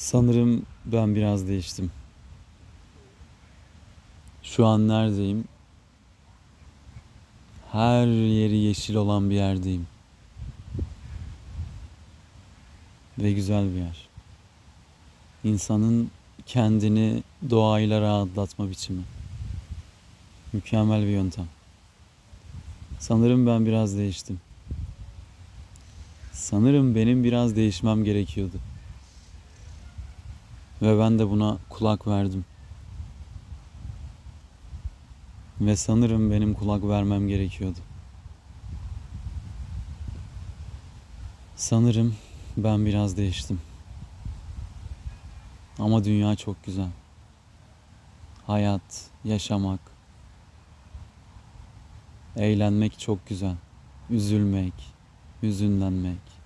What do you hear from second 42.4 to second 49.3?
ben biraz değiştim. Ama dünya çok güzel. Hayat,